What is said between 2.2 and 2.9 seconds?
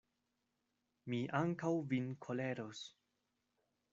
koleros.